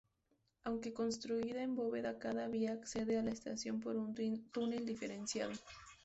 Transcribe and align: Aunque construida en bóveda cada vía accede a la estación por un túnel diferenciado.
Aunque 0.63 0.95
construida 0.95 1.61
en 1.61 1.75
bóveda 1.75 2.17
cada 2.17 2.47
vía 2.47 2.73
accede 2.73 3.19
a 3.19 3.21
la 3.21 3.29
estación 3.29 3.79
por 3.79 3.97
un 3.97 4.15
túnel 4.51 4.83
diferenciado. 4.83 5.51